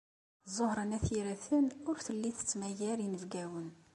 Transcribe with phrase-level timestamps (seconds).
[0.55, 3.69] Ẓuhṛa n At Yiraten ur telli tettmagar inebgawen.